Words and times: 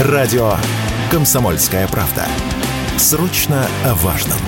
Радио 0.00 0.54
«Комсомольская 1.08 1.86
правда». 1.86 2.26
Срочно 2.96 3.68
о 3.84 3.94
важном. 3.94 4.38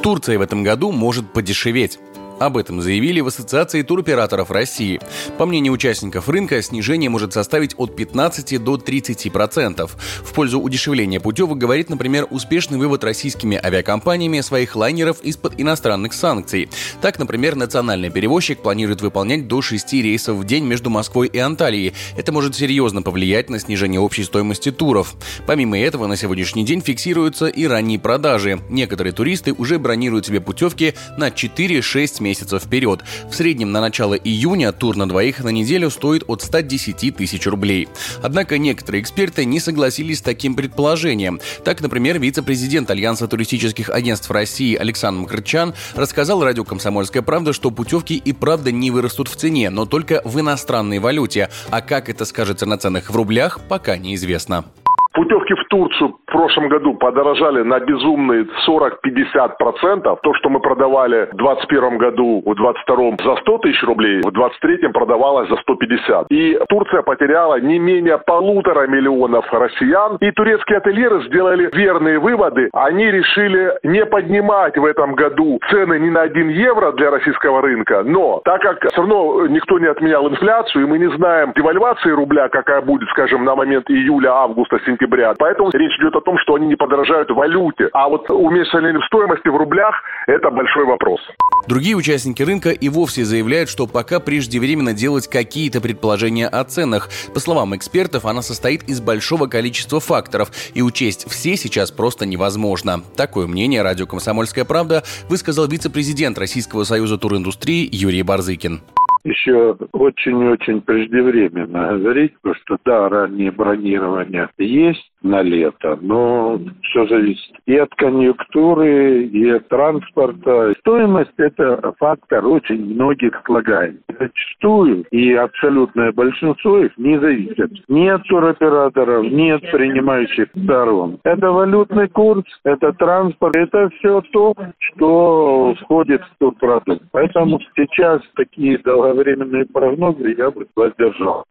Турция 0.00 0.38
в 0.38 0.42
этом 0.42 0.62
году 0.62 0.92
может 0.92 1.32
подешеветь. 1.32 1.98
Об 2.38 2.58
этом 2.58 2.82
заявили 2.82 3.20
в 3.20 3.28
Ассоциации 3.28 3.80
туроператоров 3.80 4.50
России. 4.50 5.00
По 5.38 5.46
мнению 5.46 5.72
участников 5.72 6.28
рынка, 6.28 6.60
снижение 6.60 7.08
может 7.08 7.32
составить 7.32 7.74
от 7.78 7.96
15 7.96 8.62
до 8.62 8.76
30%. 8.76 9.90
В 10.22 10.32
пользу 10.34 10.60
удешевления 10.60 11.18
путевок 11.18 11.56
говорит, 11.56 11.88
например, 11.88 12.26
успешный 12.28 12.76
вывод 12.76 13.04
российскими 13.04 13.58
авиакомпаниями 13.62 14.42
своих 14.42 14.76
лайнеров 14.76 15.22
из-под 15.22 15.58
иностранных 15.58 16.12
санкций. 16.12 16.68
Так, 17.00 17.18
например, 17.18 17.56
национальный 17.56 18.10
перевозчик 18.10 18.58
планирует 18.60 19.00
выполнять 19.00 19.48
до 19.48 19.62
6 19.62 19.94
рейсов 19.94 20.36
в 20.36 20.44
день 20.44 20.64
между 20.64 20.90
Москвой 20.90 21.28
и 21.28 21.38
Анталией. 21.38 21.94
Это 22.18 22.32
может 22.32 22.54
серьезно 22.54 23.00
повлиять 23.00 23.48
на 23.48 23.58
снижение 23.58 24.00
общей 24.00 24.24
стоимости 24.24 24.70
туров. 24.70 25.14
Помимо 25.46 25.78
этого, 25.78 26.06
на 26.06 26.16
сегодняшний 26.16 26.66
день 26.66 26.82
фиксируются 26.82 27.46
и 27.46 27.64
ранние 27.64 27.98
продажи. 27.98 28.60
Некоторые 28.68 29.14
туристы 29.14 29.54
уже 29.54 29.78
бронируют 29.78 30.26
себе 30.26 30.42
путевки 30.42 30.92
на 31.16 31.28
4-6 31.28 32.22
месяцев 32.22 32.25
вперед. 32.34 33.00
В 33.30 33.34
среднем 33.34 33.72
на 33.72 33.80
начало 33.80 34.14
июня 34.14 34.72
тур 34.72 34.96
на 34.96 35.08
двоих 35.08 35.42
на 35.42 35.50
неделю 35.50 35.90
стоит 35.90 36.24
от 36.28 36.42
110 36.42 37.16
тысяч 37.16 37.46
рублей. 37.46 37.88
Однако 38.22 38.58
некоторые 38.58 39.02
эксперты 39.02 39.44
не 39.44 39.60
согласились 39.60 40.18
с 40.18 40.22
таким 40.22 40.54
предположением. 40.54 41.40
Так, 41.64 41.80
например, 41.80 42.18
вице-президент 42.18 42.90
Альянса 42.90 43.28
туристических 43.28 43.90
агентств 43.90 44.30
России 44.30 44.74
Александр 44.74 45.22
Мкрчан 45.22 45.74
рассказал 45.94 46.42
радио 46.42 46.64
«Комсомольская 46.64 47.22
правда», 47.22 47.52
что 47.52 47.70
путевки 47.70 48.16
и 48.16 48.32
правда 48.32 48.72
не 48.72 48.90
вырастут 48.90 49.28
в 49.28 49.36
цене, 49.36 49.70
но 49.70 49.86
только 49.86 50.22
в 50.24 50.38
иностранной 50.40 50.98
валюте. 50.98 51.50
А 51.70 51.80
как 51.80 52.08
это 52.08 52.24
скажется 52.24 52.66
на 52.66 52.78
ценах 52.78 53.10
в 53.10 53.16
рублях, 53.16 53.60
пока 53.68 53.96
неизвестно. 53.96 54.64
Путевки 55.12 55.54
в 55.54 55.64
Турцию 55.70 56.18
прошлом 56.36 56.68
году 56.68 56.94
подорожали 56.94 57.62
на 57.62 57.80
безумные 57.80 58.46
40-50%. 58.68 60.18
То, 60.22 60.34
что 60.34 60.50
мы 60.50 60.60
продавали 60.60 61.28
в 61.32 61.36
2021 61.36 61.98
году, 61.98 62.42
в 62.44 62.54
2022 62.54 63.24
за 63.24 63.40
100 63.40 63.58
тысяч 63.58 63.82
рублей, 63.84 64.18
в 64.18 64.32
2023 64.32 64.88
продавалось 64.92 65.48
за 65.48 65.56
150. 65.56 66.26
И 66.30 66.58
Турция 66.68 67.00
потеряла 67.02 67.58
не 67.60 67.78
менее 67.78 68.18
полутора 68.18 68.86
миллионов 68.86 69.50
россиян. 69.50 70.18
И 70.20 70.30
турецкие 70.32 70.78
ательеры 70.78 71.22
сделали 71.24 71.70
верные 71.72 72.18
выводы. 72.18 72.68
Они 72.74 73.10
решили 73.10 73.72
не 73.82 74.04
поднимать 74.04 74.76
в 74.76 74.84
этом 74.84 75.14
году 75.14 75.58
цены 75.70 75.98
ни 75.98 76.10
на 76.10 76.22
1 76.22 76.48
евро 76.50 76.92
для 76.92 77.10
российского 77.10 77.62
рынка. 77.62 78.02
Но 78.04 78.42
так 78.44 78.60
как 78.60 78.84
все 78.84 79.00
равно 79.00 79.46
никто 79.46 79.78
не 79.78 79.86
отменял 79.86 80.28
инфляцию, 80.28 80.84
и 80.84 80.86
мы 80.86 80.98
не 80.98 81.10
знаем 81.16 81.52
девальвации 81.56 82.10
рубля, 82.10 82.48
какая 82.48 82.82
будет, 82.82 83.08
скажем, 83.08 83.44
на 83.44 83.54
момент 83.56 83.90
июля, 83.90 84.32
августа, 84.32 84.78
сентября. 84.84 85.32
Поэтому 85.38 85.70
речь 85.72 85.98
идет 85.98 86.14
о 86.16 86.25
том, 86.26 86.36
что 86.38 86.56
они 86.56 86.66
не 86.66 86.74
подорожают 86.74 87.30
в 87.30 87.34
валюте. 87.34 87.88
А 87.92 88.08
вот 88.08 88.28
уменьшение 88.28 88.98
в 88.98 89.04
стоимости 89.06 89.48
в 89.48 89.56
рублях– 89.56 89.94
это 90.26 90.50
большой 90.50 90.84
вопрос. 90.84 91.20
Другие 91.68 91.96
участники 91.96 92.42
рынка 92.42 92.70
и 92.70 92.88
вовсе 92.88 93.24
заявляют, 93.24 93.70
что 93.70 93.86
пока 93.86 94.18
преждевременно 94.18 94.92
делать 94.92 95.28
какие-то 95.28 95.80
предположения 95.80 96.48
о 96.48 96.64
ценах. 96.64 97.08
По 97.32 97.38
словам 97.40 97.76
экспертов, 97.76 98.24
она 98.24 98.42
состоит 98.42 98.82
из 98.88 99.00
большого 99.00 99.46
количества 99.46 100.00
факторов, 100.00 100.50
и 100.74 100.82
учесть 100.82 101.30
все 101.30 101.56
сейчас 101.56 101.92
просто 101.92 102.26
невозможно. 102.26 103.00
Такое 103.16 103.46
мнение 103.46 103.82
радио 103.82 104.06
«Комсомольская 104.06 104.64
правда» 104.64 105.02
высказал 105.30 105.68
вице-президент 105.68 106.38
Российского 106.38 106.82
союза 106.82 107.18
туриндустрии 107.18 107.88
Юрий 107.90 108.22
Барзыкин 108.22 108.82
еще 109.26 109.76
очень-очень 109.92 110.80
преждевременно 110.82 111.98
говорить, 111.98 112.34
потому 112.40 112.54
что 112.62 112.78
да, 112.84 113.08
раннее 113.08 113.50
бронирование 113.50 114.48
есть 114.58 115.10
на 115.26 115.42
лето, 115.42 115.98
но 116.00 116.58
все 116.82 117.06
зависит 117.06 117.56
и 117.66 117.76
от 117.76 117.94
конъюнктуры, 117.96 119.24
и 119.24 119.50
от 119.50 119.68
транспорта. 119.68 120.74
Стоимость– 120.80 121.32
это 121.36 121.92
фактор 121.98 122.46
очень 122.46 122.94
многих 122.94 123.40
слагаемых. 123.44 124.00
Зачастую 124.18 125.04
и 125.10 125.32
абсолютное 125.34 126.12
большинство 126.12 126.78
их 126.78 126.96
не 126.96 127.18
зависит 127.18 127.70
ни 127.88 128.06
от 128.06 128.22
туроператоров, 128.24 129.24
ни 129.24 129.50
от 129.50 129.62
принимающих 129.70 130.48
сторон. 130.64 131.18
Это 131.24 131.50
валютный 131.50 132.08
курс, 132.08 132.44
это 132.64 132.92
транспорт, 132.92 133.56
это 133.56 133.90
все 133.98 134.22
то, 134.32 134.54
что 134.78 135.74
входит 135.82 136.22
в 136.22 136.38
турпродукт. 136.38 137.02
Поэтому 137.12 137.60
сейчас 137.76 138.22
такие 138.36 138.78
долговременные 138.78 139.66
прогнозы 139.66 140.34
я 140.38 140.50
бы 140.50 140.66
воздержался 140.74 141.46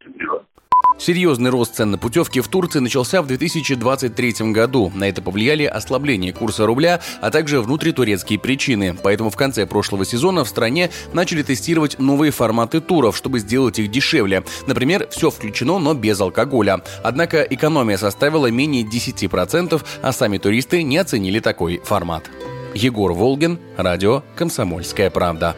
Серьезный 0.97 1.49
рост 1.49 1.75
цен 1.75 1.91
на 1.91 1.97
путевки 1.97 2.39
в 2.39 2.47
Турции 2.47 2.79
начался 2.79 3.21
в 3.21 3.27
2023 3.27 4.51
году. 4.51 4.91
На 4.95 5.09
это 5.09 5.21
повлияли 5.21 5.65
ослабление 5.65 6.33
курса 6.33 6.65
рубля, 6.65 7.01
а 7.21 7.31
также 7.31 7.61
внутритурецкие 7.61 8.39
причины. 8.39 8.95
Поэтому 9.03 9.29
в 9.29 9.35
конце 9.35 9.65
прошлого 9.65 10.05
сезона 10.05 10.43
в 10.43 10.49
стране 10.49 10.89
начали 11.13 11.43
тестировать 11.43 11.99
новые 11.99 12.31
форматы 12.31 12.79
туров, 12.79 13.17
чтобы 13.17 13.39
сделать 13.39 13.77
их 13.79 13.91
дешевле. 13.91 14.43
Например, 14.67 15.07
все 15.11 15.29
включено, 15.29 15.79
но 15.79 15.93
без 15.93 16.19
алкоголя. 16.19 16.81
Однако 17.03 17.41
экономия 17.41 17.97
составила 17.97 18.47
менее 18.47 18.83
10%, 18.83 19.81
а 20.01 20.11
сами 20.11 20.37
туристы 20.37 20.81
не 20.83 20.97
оценили 20.97 21.39
такой 21.39 21.81
формат. 21.83 22.29
Егор 22.73 23.13
Волгин, 23.13 23.59
радио 23.77 24.23
«Комсомольская 24.35 25.09
правда». 25.09 25.55